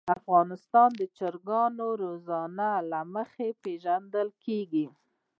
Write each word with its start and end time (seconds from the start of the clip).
افغانستان 0.17 0.89
د 0.99 1.01
چرګانو 1.17 1.87
د 1.95 1.99
روزنې 2.01 2.73
له 2.91 2.99
مخې 3.13 3.47
پېژندل 3.63 4.27
کېږي. 4.43 4.85